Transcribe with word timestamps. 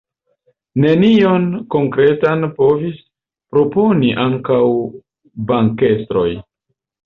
Nenion 0.85 1.45
konkretan 1.75 2.49
povis 2.57 2.97
proponi 3.53 4.11
ankaŭ 4.27 4.61
bankestroj. 5.55 6.29